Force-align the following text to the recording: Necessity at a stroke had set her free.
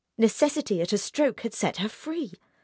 Necessity 0.17 0.81
at 0.81 0.93
a 0.93 0.97
stroke 0.97 1.41
had 1.41 1.53
set 1.53 1.77
her 1.77 1.87
free. 1.87 2.33